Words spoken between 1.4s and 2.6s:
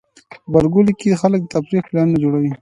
د تفریح پلانونه جوړوي.